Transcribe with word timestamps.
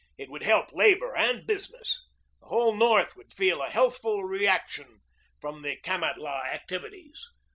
It 0.17 0.31
would 0.31 0.41
help 0.41 0.73
labor 0.73 1.15
and 1.15 1.45
business. 1.45 2.03
The 2.41 2.47
whole 2.47 2.73
North 2.73 3.15
would 3.15 3.31
feel 3.31 3.61
a 3.61 3.69
healthful 3.69 4.23
reaction 4.23 5.01
from 5.39 5.61
the 5.61 5.75
Kamatlah 5.77 6.47
activities. 6.47 7.23